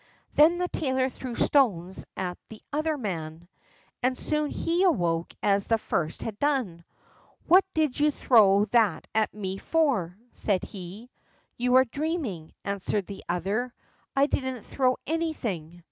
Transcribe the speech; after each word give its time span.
Then 0.33 0.57
the 0.57 0.67
tailor 0.67 1.11
threw 1.11 1.35
stones 1.35 2.05
at 2.17 2.39
the 2.49 2.59
other 2.73 2.97
man, 2.97 3.47
and 4.01 4.17
soon 4.17 4.49
he 4.49 4.81
awoke 4.81 5.31
as 5.43 5.67
the 5.67 5.77
first 5.77 6.23
had 6.23 6.39
done. 6.39 6.85
"What 7.45 7.65
did 7.75 7.99
you 7.99 8.09
throw 8.09 8.65
that 8.71 9.05
at 9.13 9.31
me 9.35 9.59
for?" 9.59 10.17
said 10.31 10.63
he. 10.63 11.11
"You 11.55 11.75
are 11.75 11.85
dreaming," 11.85 12.51
answered 12.65 13.05
the 13.05 13.23
other, 13.29 13.75
"I 14.15 14.25
didn't 14.25 14.63
throw 14.63 14.97
anything." 15.05 15.79